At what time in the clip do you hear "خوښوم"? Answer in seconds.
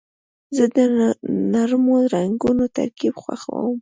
3.23-3.67